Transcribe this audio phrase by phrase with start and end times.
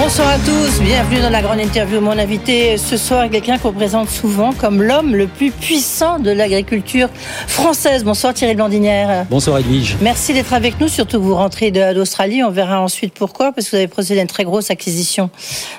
[0.00, 2.00] Bonsoir à tous, bienvenue dans la grande interview.
[2.00, 6.30] Mon invité ce soir est quelqu'un qu'on présente souvent comme l'homme le plus puissant de
[6.30, 7.08] l'agriculture
[7.48, 8.04] française.
[8.04, 9.26] Bonsoir Thierry Blandinière.
[9.28, 9.96] Bonsoir Edwige.
[10.00, 12.44] Merci d'être avec nous, surtout que vous rentrez d'Australie.
[12.44, 15.30] On verra ensuite pourquoi, parce que vous avez procédé à une très grosse acquisition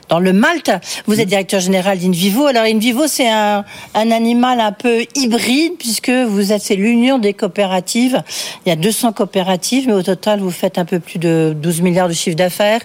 [0.10, 0.70] dans le Malte.
[1.08, 2.46] Vous êtes directeur général d'Invivo.
[2.46, 3.64] Alors Invivo, c'est un,
[3.96, 8.22] un animal un peu hybride, puisque vous êtes, c'est l'union des coopératives.
[8.66, 11.82] Il y a 200 coopératives, mais au total, vous faites un peu plus de 12
[11.82, 12.82] milliards de chiffre d'affaires.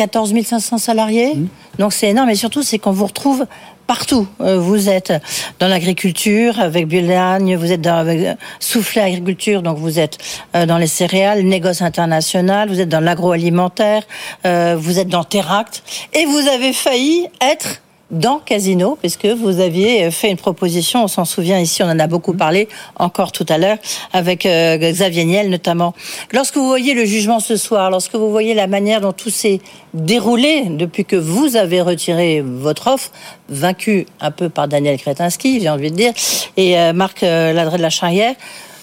[0.00, 1.34] 14 500 salariés.
[1.34, 1.48] Mmh.
[1.78, 2.30] Donc c'est énorme.
[2.30, 3.44] Et surtout, c'est qu'on vous retrouve
[3.86, 4.26] partout.
[4.40, 5.12] Euh, vous êtes
[5.58, 10.16] dans l'agriculture avec Bulagne, vous êtes dans avec Soufflet Agriculture, donc vous êtes
[10.56, 14.04] euh, dans les céréales, négoce international, vous êtes dans l'agroalimentaire,
[14.46, 15.82] euh, vous êtes dans Teract,
[16.14, 21.24] et vous avez failli être dans Casino, puisque vous aviez fait une proposition, on s'en
[21.24, 23.78] souvient ici, on en a beaucoup parlé encore tout à l'heure,
[24.12, 25.94] avec euh, Xavier Niel notamment.
[26.32, 29.60] Lorsque vous voyez le jugement ce soir, lorsque vous voyez la manière dont tout s'est
[29.94, 33.10] déroulé depuis que vous avez retiré votre offre,
[33.48, 36.12] vaincu un peu par Daniel Kretinsky, j'ai envie de dire,
[36.56, 38.34] et euh, Marc euh, Ladré de la Charrière,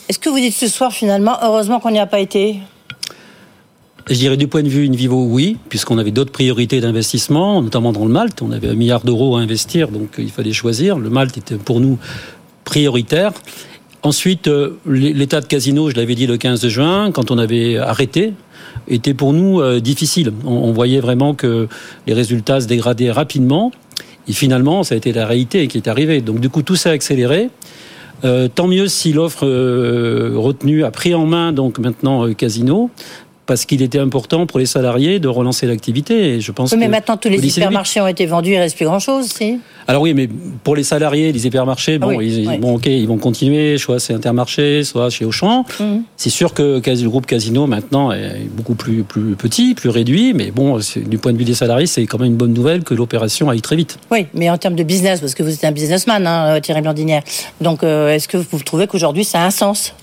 [0.10, 2.60] est-ce que vous dites ce soir finalement, heureusement qu'on n'y a pas été?
[4.10, 7.92] Je dirais du point de vue in vivo, oui, puisqu'on avait d'autres priorités d'investissement, notamment
[7.92, 8.42] dans le Malte.
[8.42, 10.98] On avait un milliard d'euros à investir, donc il fallait choisir.
[10.98, 11.98] Le Malte était pour nous
[12.64, 13.34] prioritaire.
[14.04, 18.34] Ensuite, euh, l'état de casino, je l'avais dit le 15 juin, quand on avait arrêté,
[18.88, 20.32] était pour nous euh, difficile.
[20.46, 21.68] On, voyait vraiment que
[22.06, 23.72] les résultats se dégradaient rapidement.
[24.30, 26.22] Et finalement, ça a été la réalité qui est arrivée.
[26.22, 27.50] Donc du coup, tout s'est accéléré.
[28.24, 32.90] Euh, tant mieux si l'offre retenue a pris en main donc maintenant Casino
[33.48, 36.36] parce qu'il était important pour les salariés de relancer l'activité.
[36.36, 36.72] Et je pense.
[36.72, 39.59] Oui, mais maintenant tous les hypermarchés ont été vendus, il reste plus grand chose, si?
[39.88, 40.30] Alors oui, mais
[40.64, 44.14] pour les salariés, les hypermarchés, ah bon, ils, bon, ok, ils vont continuer, soit c'est
[44.14, 45.66] Intermarché, soit chez Auchan.
[45.80, 46.04] Mhm.
[46.17, 50.52] C'est sûr que le groupe Casino maintenant est beaucoup plus plus petit, plus réduit, mais
[50.52, 53.49] bon, du point de vue des salariés, c'est quand même une bonne nouvelle que l'opération
[53.49, 53.98] aille très vite.
[54.11, 57.23] Oui, mais en termes de business, parce que vous êtes un businessman, hein, Thierry Blandinière.
[57.61, 59.93] Donc, euh, est-ce que vous trouvez qu'aujourd'hui ça a un sens,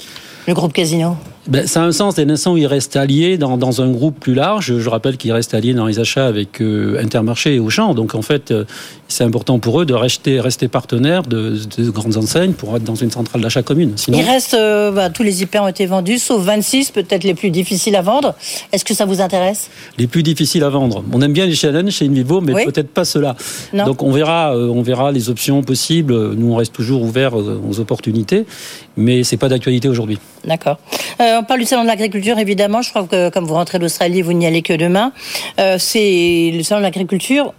[0.49, 1.17] le groupe Casino?
[1.47, 4.19] Ben, ça a un sens dès l'instant où il reste allié dans, dans, un groupe
[4.19, 4.79] plus large.
[4.79, 7.95] Je rappelle qu'il reste allié dans les achats avec euh, Intermarché et Auchan.
[7.95, 8.65] Donc en fait, euh,
[9.09, 12.95] c'est important pour eux de rester, rester partenaires de, de, grandes enseignes pour être dans
[12.95, 13.93] une centrale d'achat commune.
[13.97, 14.19] Sinon...
[14.19, 17.51] Il reste, euh, bah, tous les hyper ont été vendus, sauf 26, peut-être les plus
[17.51, 18.35] difficiles à vendre.
[18.73, 19.69] Est-ce que ça vous intéresse?
[19.99, 21.05] Les plus difficiles à vendre.
[21.13, 23.37] On aime bien les challenges chez Invivo, mais peut-être pas ceux-là.
[23.75, 26.35] Donc on verra, on verra les options possibles.
[26.35, 28.47] Nous, on reste toujours ouverts aux opportunités,
[28.97, 30.19] mais c'est pas d'actualité aujourd'hui.
[30.45, 30.79] D'accord.
[31.21, 32.83] on parle du salon de l'agriculture, évidemment.
[32.83, 35.13] Je crois que comme vous rentrez d'Australie, vous n'y allez que demain.
[35.59, 37.53] Euh, c'est le salon de l'agriculture.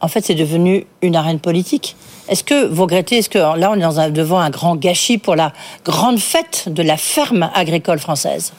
[0.00, 1.96] En fait, c'est devenu une arène politique.
[2.28, 5.18] Est-ce que vous regrettez, est-ce que là, on est dans un, devant un grand gâchis
[5.18, 5.52] pour la
[5.84, 8.52] grande fête de la ferme agricole française?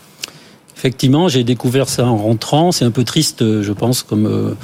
[0.77, 2.71] Effectivement, j'ai découvert ça en rentrant.
[2.71, 4.55] C'est un peu triste, je pense, comme, euh,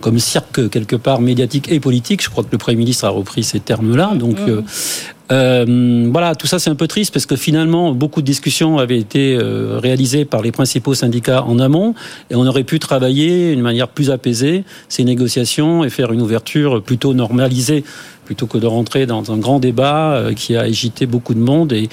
[0.00, 2.22] comme cirque quelque part médiatique et politique.
[2.22, 4.12] Je crois que le Premier ministre a repris ces termes-là.
[4.14, 4.64] Donc, mmh.
[5.32, 8.98] Euh, voilà, tout ça c'est un peu triste parce que finalement beaucoup de discussions avaient
[8.98, 11.94] été euh, réalisées par les principaux syndicats en amont
[12.30, 16.80] et on aurait pu travailler d'une manière plus apaisée ces négociations et faire une ouverture
[16.80, 17.82] plutôt normalisée
[18.24, 21.72] plutôt que de rentrer dans un grand débat euh, qui a agité beaucoup de monde
[21.72, 21.88] et,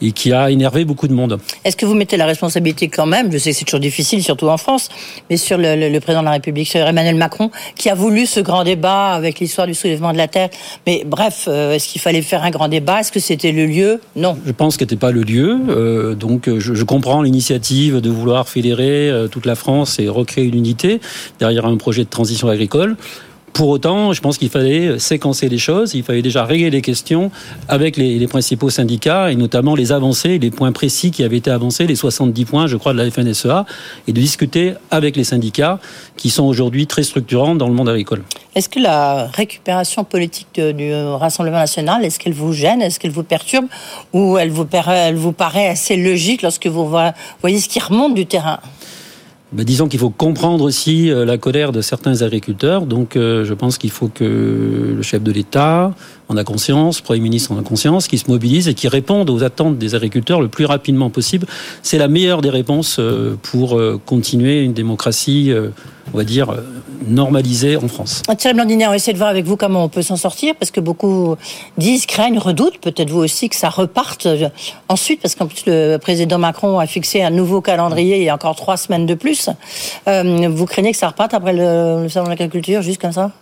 [0.00, 1.38] et qui a énervé beaucoup de monde.
[1.64, 4.48] Est-ce que vous mettez la responsabilité quand même, je sais que c'est toujours difficile, surtout
[4.48, 4.88] en France,
[5.30, 8.26] mais sur le, le, le, président de la République, sur Emmanuel Macron, qui a voulu
[8.26, 10.50] ce grand débat avec l'histoire du soulèvement de la Terre.
[10.86, 13.00] Mais bref, euh, est-ce qu'il fallait faire un grand débat?
[13.00, 14.00] Est-ce que c'était le lieu?
[14.14, 14.36] Non.
[14.46, 15.58] Je pense que c'était pas le lieu.
[15.68, 20.44] Euh, donc je, je, comprends l'initiative de vouloir fédérer euh, toute la France et recréer
[20.44, 21.00] une unité
[21.38, 22.96] derrière un projet de transition agricole.
[23.56, 27.30] Pour autant, je pense qu'il fallait séquencer les choses, il fallait déjà régler les questions
[27.68, 31.86] avec les, principaux syndicats et notamment les avancées, les points précis qui avaient été avancés,
[31.86, 33.64] les 70 points, je crois, de la FNSEA,
[34.08, 35.80] et de discuter avec les syndicats
[36.18, 38.24] qui sont aujourd'hui très structurants dans le monde agricole.
[38.54, 43.22] Est-ce que la récupération politique du Rassemblement national, est-ce qu'elle vous gêne, est-ce qu'elle vous
[43.22, 43.68] perturbe,
[44.12, 44.52] ou elle
[44.88, 46.94] elle vous paraît assez logique lorsque vous
[47.40, 48.60] voyez ce qui remonte du terrain?
[49.52, 52.84] Ben, disons qu'il faut comprendre aussi euh, la colère de certains agriculteurs.
[52.84, 55.94] Donc, euh, je pense qu'il faut que le chef de l'État
[56.28, 59.42] en a conscience, Premier ministre en a conscience, qui se mobilise et qui répondent aux
[59.44, 61.46] attentes des agriculteurs le plus rapidement possible.
[61.82, 65.52] C'est la meilleure des réponses euh, pour continuer une démocratie,
[66.12, 66.54] on va dire,
[67.06, 68.22] normalisée en France.
[68.38, 70.70] Thierry Blandinier, on va essayer de voir avec vous comment on peut s'en sortir, parce
[70.70, 71.36] que beaucoup
[71.78, 74.26] disent, craignent, redoutent, peut-être vous aussi, que ça reparte
[74.88, 78.34] ensuite, parce qu'en plus le président Macron a fixé un nouveau calendrier il y a
[78.34, 79.50] encore trois semaines de plus.
[80.08, 83.32] Euh, vous craignez que ça reparte après le salon de l'agriculture, juste comme ça?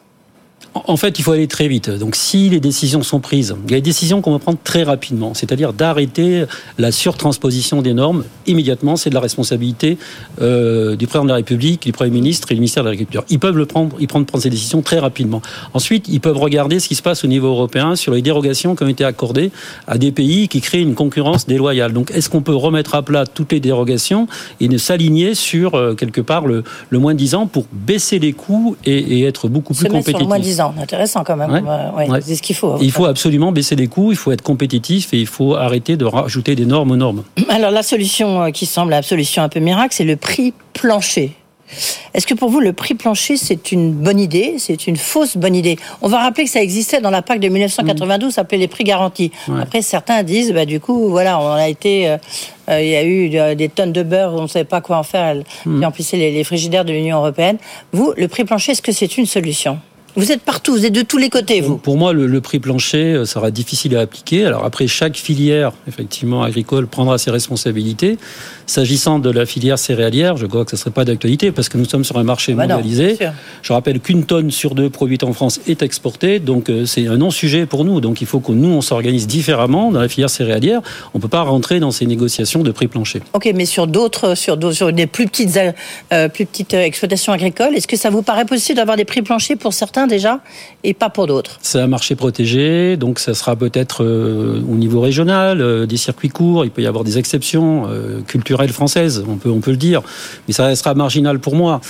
[0.74, 1.88] En fait, il faut aller très vite.
[1.88, 4.82] Donc, si les décisions sont prises, il y a des décisions qu'on va prendre très
[4.82, 6.44] rapidement, c'est-à-dire d'arrêter
[6.78, 8.96] la surtransposition des normes immédiatement.
[8.96, 9.98] C'est de la responsabilité
[10.42, 13.24] euh, du président de la République, du Premier ministre et du ministère de l'Agriculture.
[13.30, 15.42] Ils peuvent le prendre, ils prennent prendre ces décisions très rapidement.
[15.74, 18.82] Ensuite, ils peuvent regarder ce qui se passe au niveau européen sur les dérogations qui
[18.82, 19.52] ont été accordées
[19.86, 21.92] à des pays qui créent une concurrence déloyale.
[21.92, 24.26] Donc, est-ce qu'on peut remettre à plat toutes les dérogations
[24.60, 28.32] et ne s'aligner sur euh, quelque part le, le moins 10 ans pour baisser les
[28.32, 30.26] coûts et, et être beaucoup plus compétitif?
[30.64, 31.50] Sur le moins 10 ans, intéressant quand même.
[31.50, 32.20] Ouais.
[32.22, 32.76] C'est ce qu'il faut.
[32.80, 36.04] Il faut absolument baisser les coûts, il faut être compétitif et il faut arrêter de
[36.04, 37.24] rajouter des normes aux normes.
[37.48, 41.32] Alors la solution euh, qui semble la solution un peu miracle, c'est le prix plancher.
[42.12, 44.56] Est-ce que pour vous, le prix plancher, c'est une bonne idée?
[44.58, 45.78] C'est une fausse bonne idée?
[46.02, 48.84] On va rappeler que ça existait dans la PAC de 1992, ça s'appelait les prix
[48.84, 49.32] garantis.
[49.60, 52.08] Après, certains disent, bah, du coup, voilà, on a été...
[52.08, 52.18] Euh,
[52.70, 55.02] euh, il y a eu des tonnes de beurre, on ne savait pas quoi en
[55.02, 55.84] faire, qui mm.
[55.84, 57.58] emplissaient les, les frigidaires de l'Union européenne.
[57.92, 59.78] Vous, le prix plancher, est-ce que c'est une solution?
[60.16, 61.76] Vous êtes partout, vous êtes de tous les côtés, vous.
[61.76, 64.44] Pour moi, le, prix plancher euh, sera difficile à appliquer.
[64.44, 68.16] Alors après, chaque filière, effectivement, agricole prendra ses responsabilités.
[68.66, 71.78] S'agissant de la filière céréalière, je crois que ce ne serait pas d'actualité parce que
[71.78, 73.18] nous sommes sur un marché bah mondialisé.
[73.62, 77.16] je rappelle qu'une tonne sur deux produite en France est exportée, donc euh, c'est un
[77.16, 78.00] non-sujet pour nous.
[78.00, 80.80] Donc il faut que nous, on s'organise différemment dans la filière céréalière.
[81.14, 83.20] On ne peut pas rentrer dans ces négociations de prix plancher.
[83.32, 85.58] Ok, mais sur d'autres, sur, sur des plus petites,
[86.12, 89.56] euh, plus petites exploitations agricoles, est-ce que ça vous paraît possible d'avoir des prix planchers
[89.56, 90.40] pour certains déjà
[90.82, 91.58] et pas pour d'autres.
[91.62, 96.28] C'est un marché protégé, donc ça sera peut-être euh, au niveau régional, euh, des circuits
[96.28, 99.76] courts, il peut y avoir des exceptions euh, culturelles françaises, on peut, on peut le
[99.76, 100.02] dire,
[100.46, 101.80] mais ça restera marginal pour moi,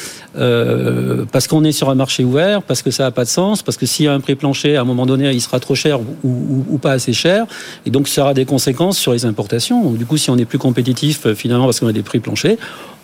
[1.33, 3.77] parce qu'on est sur un marché ouvert, parce que ça n'a pas de sens, parce
[3.77, 6.01] que s'il y a un prix plancher, à un moment donné, il sera trop cher
[6.25, 7.47] ou, pas assez cher,
[7.87, 9.93] et donc ça aura des conséquences sur les importations.
[9.93, 12.57] du coup, si on est plus compétitif finalement parce qu'on a des prix planchers,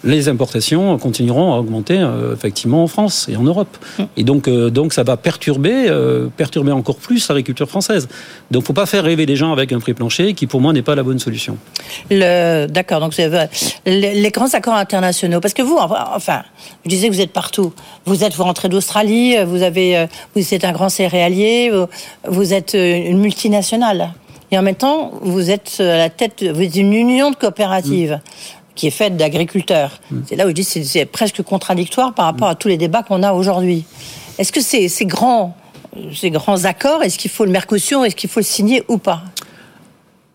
[0.04, 3.76] les importations continueront à augmenter euh, effectivement en France et en Europe.
[3.98, 4.06] Hum.
[4.16, 8.08] Et donc, euh, donc ça va perturber, euh, perturber encore plus l'agriculture française.
[8.50, 10.82] Donc, faut pas faire rêver les gens avec un prix plancher qui, pour moi, n'est
[10.82, 11.56] pas la bonne solution.
[12.10, 13.00] D'accord.
[13.00, 13.14] Donc,
[13.86, 16.42] les, grands accords internationaux, parce que vous, enfin,
[16.84, 17.72] je disais que vous êtes partout.
[18.06, 21.72] Vous êtes, vous rentrez d'Australie, vous avez, vous êtes un grand céréalier,
[22.26, 24.12] vous êtes une multinationale.
[24.52, 28.12] Et en même temps, vous êtes à la tête, vous êtes une union de coopératives.
[28.12, 30.00] Hum qui est faite d'agriculteurs.
[30.10, 30.20] Mm.
[30.26, 33.02] C'est là où je dis que c'est presque contradictoire par rapport à tous les débats
[33.02, 33.84] qu'on a aujourd'hui.
[34.38, 35.56] Est-ce que ces, ces, grands,
[36.14, 39.22] ces grands accords, est-ce qu'il faut le Mercosur, est-ce qu'il faut le signer ou pas?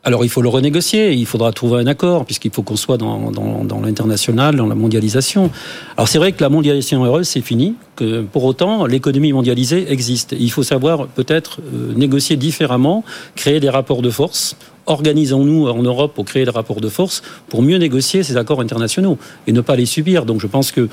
[0.05, 3.31] Alors il faut le renégocier, il faudra trouver un accord, puisqu'il faut qu'on soit dans,
[3.31, 5.49] dans, l'international, dans la mondialisation.
[5.97, 10.35] Alors c'est vrai que la mondialisation heureuse, c'est fini, que pour autant l'économie mondialisée existe.
[10.39, 13.03] Il faut savoir peut-être euh, négocier différemment,
[13.35, 14.55] créer des rapports de force
[14.87, 19.17] organisons-nous en Europe pour créer des rapports de force pour mieux négocier ces accords internationaux
[19.47, 20.25] et ne pas les subir.
[20.25, 20.89] Donc je pense que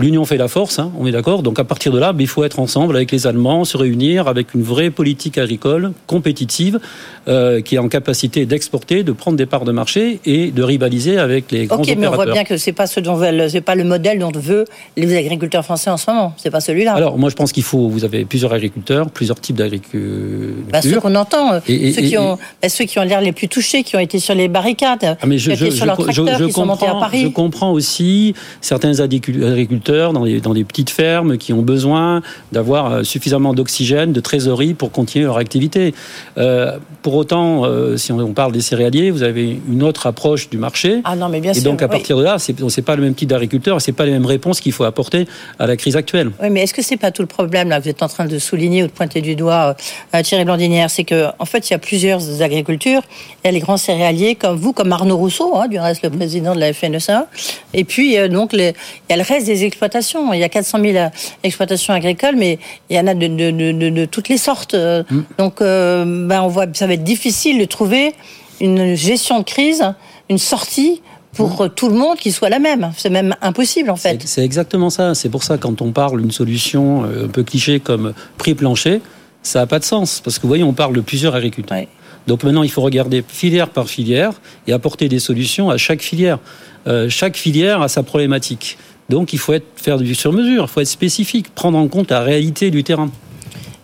[0.00, 1.42] L'union fait la force, hein, on est d'accord.
[1.42, 4.28] Donc à partir de là, ben, il faut être ensemble avec les Allemands, se réunir
[4.28, 6.80] avec une vraie politique agricole compétitive
[7.28, 11.18] euh, qui est en capacité d'exporter, de prendre des parts de marché et de rivaliser
[11.18, 13.60] avec les grands Ok, mais on voit bien que c'est pas ce dont veulent, c'est
[13.60, 14.64] pas le modèle dont veut
[14.96, 16.32] les agriculteurs français en ce moment.
[16.38, 16.94] C'est pas celui-là.
[16.94, 20.82] Alors moi je pense qu'il faut, vous avez plusieurs agriculteurs, plusieurs types d'agriculteurs.
[20.82, 23.82] Ceux qu'on entend, euh, ceux, qui ont, bah, ceux qui ont l'air les plus touchés,
[23.82, 26.64] qui ont été sur les barricades, ah, mais je, qui sur leurs tracteurs, qui sont
[26.64, 27.22] montés à Paris.
[27.22, 32.22] Je comprends aussi certains agriculteurs dans des, dans des petites fermes qui ont besoin
[32.52, 35.94] d'avoir euh, suffisamment d'oxygène, de trésorerie pour continuer leur activité.
[36.38, 40.58] Euh, pour autant, euh, si on, parle des céréaliers, vous avez une autre approche du
[40.58, 41.00] marché.
[41.04, 43.14] Ah non, mais bien et donc à partir de là, c'est n'est pas le même
[43.14, 45.26] type d'agriculteur, c'est pas les mêmes réponses qu'il faut apporter
[45.58, 46.30] à la crise actuelle.
[46.40, 48.26] Oui, mais est-ce que c'est pas tout le problème là que vous êtes en train
[48.26, 49.76] de souligner ou de pointer du doigt,
[50.14, 53.02] euh, Thierry Blandinière, c'est que en fait il y a plusieurs agricultures.
[53.42, 56.10] Il y a les grands céréaliers comme vous, comme Arnaud Rousseau, hein, du reste le
[56.10, 57.26] président de la FNSA,
[57.74, 58.74] et puis donc les,
[59.08, 60.32] il y a le reste des exploitations.
[60.32, 61.10] Il y a 400 000
[61.42, 62.58] exploitations agricoles, mais
[62.90, 64.74] il y en a de, de, toutes les sortes.
[64.74, 65.22] Mm.
[65.38, 68.12] Donc, euh, ben on voit, ça va être difficile de trouver
[68.60, 69.82] une gestion de crise,
[70.28, 71.00] une sortie
[71.32, 71.70] pour mm.
[71.70, 72.92] tout le monde qui soit la même.
[72.96, 74.20] C'est même impossible en fait.
[74.26, 75.14] C'est exactement ça.
[75.14, 79.00] C'est pour ça quand on parle d'une solution euh, un peu cliché comme prix plancher,
[79.42, 80.20] ça n'a pas de sens.
[80.22, 81.86] Parce que vous voyez, on parle de plusieurs agriculteurs.
[82.26, 84.32] Donc maintenant, il faut regarder filière par filière
[84.66, 86.38] et apporter des solutions à chaque filière.
[86.86, 88.78] Euh, chaque filière a sa problématique.
[89.10, 92.20] Donc il faut être, faire du sur-mesure, il faut être spécifique, prendre en compte la
[92.20, 93.10] réalité du terrain.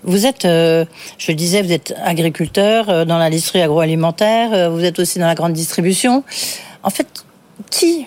[0.05, 0.85] Vous êtes, euh,
[1.19, 5.35] je le disais, vous êtes agriculteur euh, dans l'industrie agroalimentaire, vous êtes aussi dans la
[5.35, 6.23] grande distribution.
[6.85, 7.09] En fait,
[7.71, 8.07] qui,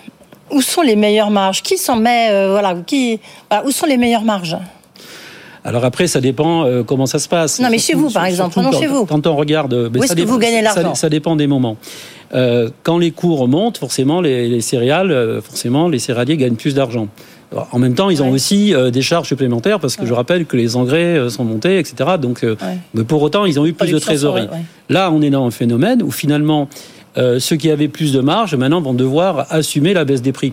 [0.50, 1.62] où sont les meilleures marges?
[1.62, 3.20] Qui s'en met, voilà, qui,
[3.66, 4.56] où sont les meilleures marges?
[5.64, 7.60] Alors après, ça dépend euh, comment ça se passe.
[7.60, 9.04] Non, mais chez vous, par exemple, non, chez vous.
[9.04, 10.94] Quand on regarde, euh, où est-ce que vous gagnez l'argent?
[10.94, 11.76] ça, dépend des moments.
[12.32, 17.08] Euh, quand les cours montent, forcément, les, céréales, forcément, les céréaliers gagnent plus d'argent.
[17.72, 20.76] En même temps, ils ont aussi des charges supplémentaires parce que je rappelle que les
[20.76, 22.10] engrais sont montés, etc.
[22.20, 22.46] Donc,
[22.94, 24.46] mais pour autant, ils ont eu plus de trésorerie.
[24.88, 26.68] Là, on est dans un phénomène où finalement,
[27.16, 30.52] ceux qui avaient plus de marge maintenant vont devoir assumer la baisse des prix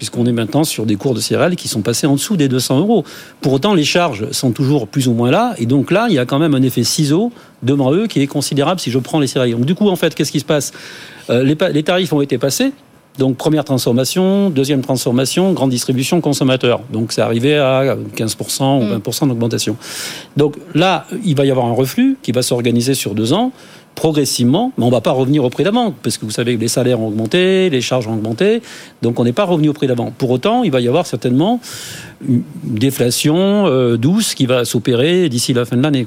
[0.00, 2.78] puisqu'on est maintenant sur des cours de céréales qui sont passés en dessous des 200
[2.78, 3.04] euros.
[3.42, 6.18] Pour autant, les charges sont toujours plus ou moins là, et donc là, il y
[6.18, 7.30] a quand même un effet ciseau
[7.62, 9.58] devant eux qui est considérable si je prends les céréales.
[9.58, 10.72] Donc du coup, en fait, qu'est-ce qui se passe?
[11.28, 12.72] Euh, les, tarifs ont été passés,
[13.18, 16.80] donc première transformation, deuxième transformation, grande distribution, consommateur.
[16.90, 19.28] Donc c'est arrivé à 15% ou 20% mm.
[19.28, 19.76] d'augmentation.
[20.38, 23.52] Donc là, il va y avoir un reflux qui va s'organiser sur deux ans
[24.00, 26.60] progressivement, mais on ne va pas revenir au prix d'avant, parce que vous savez que
[26.62, 28.62] les salaires ont augmenté, les charges ont augmenté,
[29.02, 30.10] donc on n'est pas revenu au prix d'avant.
[30.16, 31.60] Pour autant, il va y avoir certainement
[32.26, 36.06] une déflation euh, douce qui va s'opérer d'ici la fin de l'année.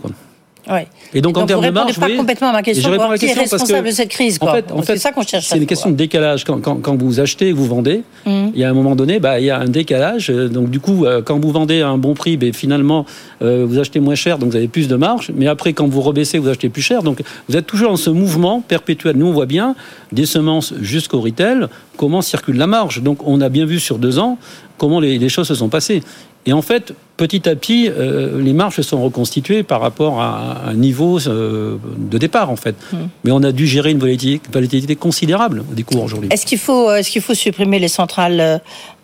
[1.14, 2.92] Et donc, en termes de marge, pas complètement à ma question.
[2.92, 5.48] Je qui est responsable de cette crise En fait, c'est ça qu'on cherche.
[5.48, 6.44] C'est une question de décalage.
[6.44, 8.04] Quand, vous achetez, vous vendez.
[8.26, 8.48] Mmh.
[8.54, 10.30] Il y a un moment donné, bah, il y a un décalage.
[10.30, 13.06] Donc du coup, euh, quand vous vendez à un bon prix, bah, finalement,
[13.42, 15.32] euh, vous achetez moins cher, donc vous avez plus de marge.
[15.36, 17.04] Mais après, quand vous rebaissez, vous achetez plus cher.
[17.04, 19.18] Donc vous êtes toujours dans ce mouvement perpétuel.
[19.18, 19.76] Nous, on voit bien
[20.12, 21.68] des semences jusqu'au retail,
[21.98, 23.02] comment circule la marge?
[23.02, 24.38] Donc on a bien vu sur deux ans
[24.78, 26.04] comment les, les choses se sont passées.
[26.46, 30.64] Et en fait, petit à petit, euh, les marges se sont reconstituées par rapport à
[30.68, 32.76] un niveau euh, de départ, en fait.
[32.92, 33.08] Hmm.
[33.24, 36.30] Mais on a dû gérer une volatilité, considérable des cours aujourd'hui.
[36.32, 38.58] Est-ce qu'il faut, est qu'il faut supprimer les centrales euh,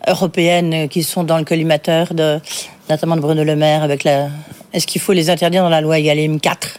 [0.06, 2.38] européennes qui sont dans le collimateur, de,
[2.88, 4.28] notamment de Bruno Le Maire avec la...
[4.72, 6.78] Est-ce qu'il faut les interdire dans la loi EGalim 4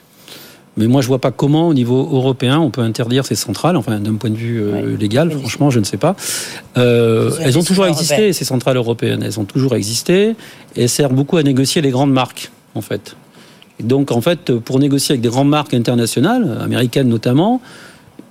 [0.78, 3.76] mais moi, je vois pas comment, au niveau européen, on peut interdire ces centrales.
[3.76, 6.16] Enfin, d'un point de vue euh, légal, franchement, je ne sais pas.
[6.78, 9.22] Euh, elles ont toujours existé, ces centrales européennes.
[9.24, 10.36] Elles ont toujours existé
[10.78, 13.18] et servent beaucoup à négocier les grandes marques, en fait.
[13.80, 17.62] Et donc, en fait, pour négocier avec des grandes marques internationales, américaines notamment,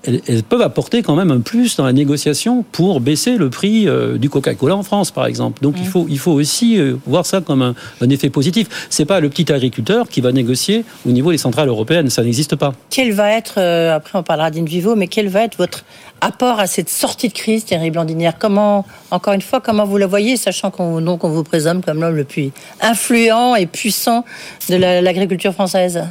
[0.04, 4.16] elles, peuvent apporter quand même un plus dans la négociation pour baisser le prix euh,
[4.16, 5.62] du Coca-Cola en France, par exemple.
[5.62, 8.86] Donc il, faut, il faut aussi euh, voir ça comme un, effet positif.
[8.88, 12.56] C'est pas le petit agriculteur qui va négocier au niveau des centrales européennes, ça n'existe
[12.56, 12.72] pas.
[12.88, 15.84] Quel va être, euh, après on parlera d'Invivo, mais quel va être votre
[16.20, 18.34] apport à cette sortie de crise, Thierry Blandinière?
[18.38, 22.24] Comment, encore une fois, comment vous la voyez, sachant qu'on vous présume comme l'homme le
[22.24, 24.24] plus influent et puissant
[24.68, 26.02] de l'agriculture française?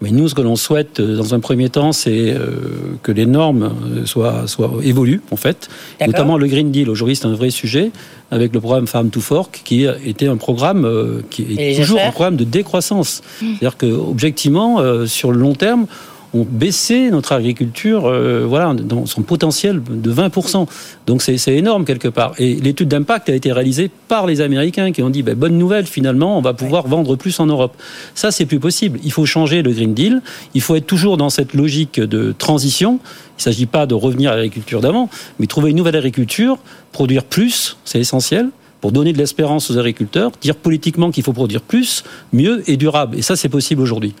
[0.00, 3.26] Mais nous, ce que l'on souhaite euh, dans un premier temps, c'est euh, que les
[3.26, 5.68] normes euh, soient, soient évoluent, en fait.
[6.04, 6.88] Notamment le Green Deal.
[6.88, 7.90] Aujourd'hui, c'est un vrai sujet
[8.30, 10.88] avec le programme Farm to Fork, qui était un programme
[11.30, 13.22] qui est toujours un programme de décroissance.
[13.42, 13.46] Mmh.
[13.58, 15.86] C'est-à-dire que, objectivement, sur le long terme,
[16.34, 20.66] ont baissé notre agriculture euh, voilà, dans son potentiel de 20%.
[21.06, 22.34] Donc c'est énorme quelque part.
[22.38, 25.86] Et l'étude d'impact a été réalisée par les Américains qui ont dit ben, bonne nouvelle,
[25.86, 27.76] finalement, on va pouvoir vendre plus en Europe.
[28.14, 28.98] Ça, c'est plus possible.
[29.02, 30.22] Il faut changer le Green Deal.
[30.54, 33.00] Il faut être toujours dans cette logique de transition.
[33.02, 35.08] Il ne s'agit pas de revenir à l'agriculture d'avant,
[35.38, 36.58] mais trouver une nouvelle agriculture,
[36.92, 41.60] produire plus, c'est essentiel pour donner de l'espérance aux agriculteurs, dire politiquement qu'il faut produire
[41.60, 43.18] plus, mieux et durable.
[43.18, 44.14] Et ça, c'est possible aujourd'hui.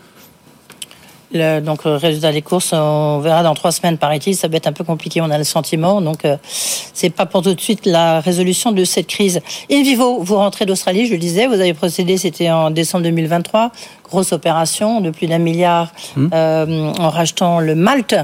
[1.32, 4.34] Le, donc, le résultat des courses, on verra dans trois semaines, paraît-il.
[4.34, 6.00] Ça va être un peu compliqué, on a le sentiment.
[6.00, 9.40] Donc, euh, c'est pas pour tout de suite la résolution de cette crise.
[9.70, 13.70] In vivo, vous rentrez d'Australie, je le disais, vous avez procédé, c'était en décembre 2023.
[14.08, 16.28] Grosse opération de plus d'un milliard hmm.
[16.34, 18.16] euh, en rachetant le Malte,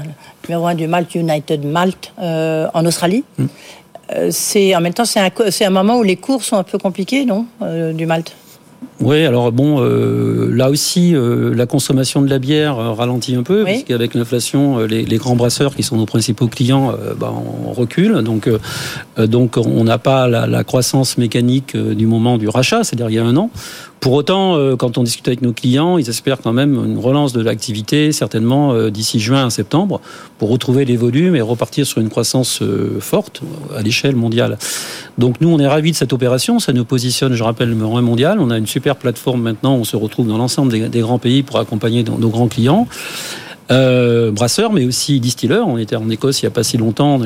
[0.47, 3.23] numéro un du Malte United Malte euh, en Australie.
[3.37, 3.45] Hmm.
[4.13, 6.77] Euh, c'est en même temps, c'est un, un moment où les cours sont un peu
[6.77, 8.35] compliqués, non, euh, du Malte
[8.99, 13.43] oui, alors bon, euh, là aussi, euh, la consommation de la bière euh, ralentit un
[13.43, 17.31] peu, parce qu'avec l'inflation, les, grands brasseurs qui sont nos principaux clients, bah,
[17.67, 18.21] on recule.
[18.23, 18.49] Donc,
[19.17, 23.19] donc on n'a pas la, la, croissance mécanique du moment du rachat, c'est-à-dire il y
[23.19, 23.51] a un an.
[23.99, 27.33] Pour autant, euh, quand on discute avec nos clients, ils espèrent quand même une relance
[27.33, 30.01] de l'activité, certainement euh, d'ici juin à septembre,
[30.37, 33.41] pour retrouver les volumes et repartir sur une croissance euh, forte
[33.75, 34.57] à l'échelle mondiale.
[35.17, 36.59] Donc nous, on est ravis de cette opération.
[36.59, 38.39] Ça nous positionne, je rappelle, le rang mondial.
[38.39, 39.75] On a une super plateforme maintenant.
[39.75, 42.87] On se retrouve dans l'ensemble des, grands pays pour accompagner nos grands clients.
[43.69, 45.67] Euh, brasseur, mais aussi distilleur.
[45.67, 47.19] On était en Écosse il n'y a pas si longtemps.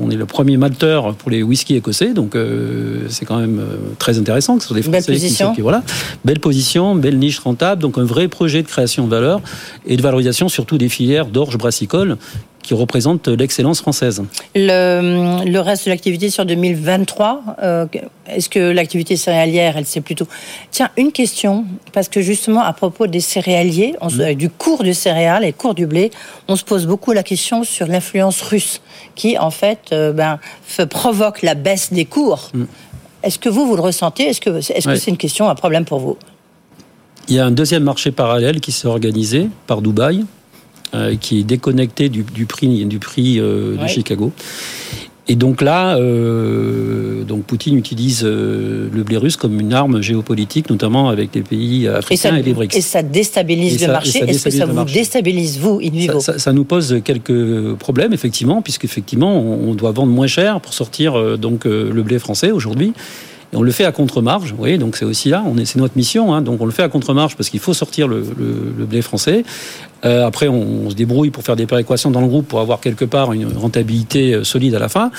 [0.00, 3.76] On est, le premier malteur pour les whiskies écossais, donc euh, c'est quand même euh,
[3.98, 5.54] très intéressant que ce soit des Français belle position.
[5.54, 5.82] Qui, voilà,
[6.24, 9.40] belle position, belle niche rentable, donc un vrai projet de création de valeur
[9.86, 12.18] et de valorisation surtout des filières d'orge brassicole
[12.62, 14.22] qui représente l'excellence française.
[14.54, 17.86] Le, le, reste de l'activité sur 2023, euh,
[18.28, 20.26] est-ce que l'activité céréalière, elle c'est plutôt...
[20.70, 25.44] Tiens, une question, parce que justement à propos des céréaliers, on, du cours du céréal
[25.44, 26.10] et cours du blé,
[26.48, 28.80] on se pose beaucoup la question sur l'influence russe,
[29.14, 30.38] qui en fait euh, ben,
[30.88, 32.50] provoque la baisse des cours.
[32.54, 32.64] Mm.
[33.24, 34.24] Est-ce que vous, vous le ressentez?
[34.24, 36.16] Est-ce que c'est -ce c'est une question, un problème pour vous?
[37.28, 40.24] Il y a un deuxième marché parallèle qui s'est organisé par Dubaï,
[40.94, 44.30] euh, qui est déconnecté du, prix, du prix euh, de Chicago.
[45.26, 51.08] Et donc là, euh, donc Poutine utilise le blé russe comme une arme géopolitique, notamment
[51.08, 52.76] avec les pays africains et, les BRICS.
[52.76, 54.18] Et ça déstabilise le marché.
[54.18, 58.60] Est-ce que ça vous déstabilise, vous, in vivo ça, ça, nous pose quelques problèmes, effectivement,
[58.60, 62.92] puisqu'effectivement, on, on doit vendre moins cher pour sortir donc le blé français aujourd'hui.
[63.52, 66.40] Et on le fait à contre-marge, oui, donc c'est aussi là, c'est notre mission, hein,
[66.40, 69.44] donc on le fait à contre-marge parce qu'il faut sortir le, le, le blé français.
[70.04, 72.80] Euh, après, on, on, se débrouille pour faire des péréquations dans le groupe pour avoir
[72.80, 75.10] quelque part une rentabilité euh, solide à la fin.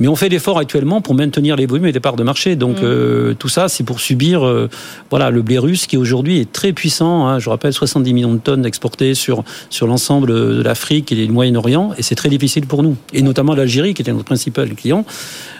[0.00, 2.56] Mais on fait l'effort actuellement pour maintenir les volumes et les parts de marché.
[2.56, 2.84] Donc mmh.
[2.84, 4.70] euh, tout ça, c'est pour subir euh,
[5.10, 7.28] voilà le blé russe qui aujourd'hui est très puissant.
[7.28, 11.30] Hein, je rappelle 70 millions de tonnes exportées sur sur l'ensemble de l'Afrique et du
[11.30, 12.96] Moyen-Orient, et c'est très difficile pour nous.
[13.12, 15.04] Et notamment l'Algérie, qui était notre principal client,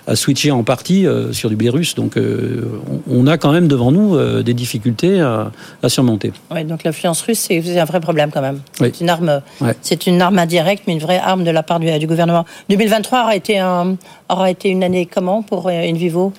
[0.06, 1.94] a switché en partie euh, sur du blé russe.
[1.94, 2.62] Donc euh,
[3.10, 5.50] on a quand même devant nous euh, des difficultés à,
[5.82, 6.32] à surmonter.
[6.52, 8.60] Oui, donc l'influence russe, c'est un vrai problème quand même.
[8.74, 8.92] C'est Oui.
[9.00, 9.74] une arme, Ouais.
[9.82, 12.44] c'est une arme indirecte, mais une vraie arme de la part du, du gouvernement.
[12.68, 13.96] 2023 aura été un,
[14.28, 16.32] aura été une année comment pour InVivo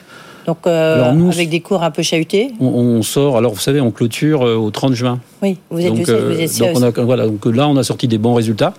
[0.48, 2.52] Donc euh, nous, avec des cours un peu chahutés.
[2.60, 5.20] On, on sort, alors vous savez, on clôture au 30 juin.
[5.42, 7.84] Oui, vous êtes donc, du euh, vous donc, on a, voilà, donc là, on a
[7.84, 8.74] sorti des bons résultats.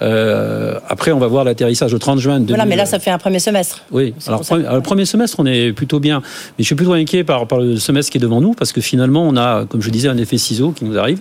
[0.00, 2.40] Euh, après, on va voir l'atterrissage au 30 juin.
[2.40, 2.90] de Voilà, mais là, 2000.
[2.90, 3.82] ça fait un premier semestre.
[3.90, 6.20] Oui, alors, le premier semestre, on est plutôt bien.
[6.58, 8.80] Mais je suis plutôt inquiet par, par le semestre qui est devant nous, parce que
[8.80, 11.18] finalement, on a, comme je disais, un effet ciseau qui nous arrive,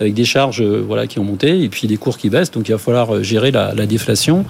[0.00, 2.50] avec des charges euh, voilà, qui ont monté, et puis des cours qui baissent.
[2.52, 4.44] Donc, il va falloir euh, gérer la, la déflation,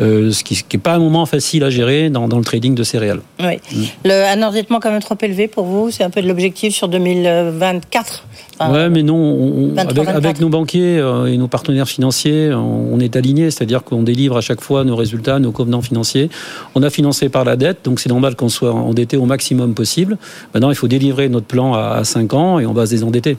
[0.00, 2.82] euh, ce qui n'est pas un moment facile à gérer dans, dans le trading de
[2.82, 3.20] céréales.
[3.40, 3.56] Oui.
[3.72, 3.82] Mm.
[4.04, 6.88] Le, un endettement quand même trop élevé pour vous, c'est un peu de l'objectif sur
[6.88, 8.24] 2024.
[8.58, 10.16] Enfin, ouais, mais non, on- on- 23, avec, 24.
[10.16, 14.36] avec nos banquiers euh, et nos partenaires financiers, on, on est aligné, c'est-à-dire qu'on délivre
[14.36, 16.30] à chaque fois nos résultats, nos covenants financiers.
[16.74, 20.18] On a financé par la dette, donc c'est normal qu'on soit endetté au maximum possible.
[20.54, 23.36] Maintenant, il faut délivrer notre plan à, à 5 ans et on va se désendetter.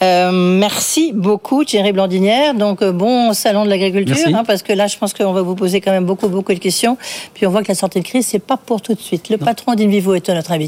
[0.00, 2.54] Euh, merci beaucoup Thierry Blandinière.
[2.54, 5.56] Donc euh, bon salon de l'agriculture, hein, parce que là je pense qu'on va vous
[5.56, 6.96] poser quand même beaucoup beaucoup de questions.
[7.34, 9.28] Puis on voit que la sortie de crise c'est pas pour tout de suite.
[9.28, 10.66] Le patron d'Invivo est notre invité.